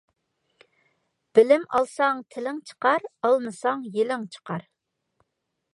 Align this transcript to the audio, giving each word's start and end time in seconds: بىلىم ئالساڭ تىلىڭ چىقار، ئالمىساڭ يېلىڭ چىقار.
بىلىم 1.39 1.67
ئالساڭ 1.79 2.23
تىلىڭ 2.35 2.59
چىقار، 2.71 3.07
ئالمىساڭ 3.29 3.87
يېلىڭ 3.99 4.29
چىقار. 4.37 4.67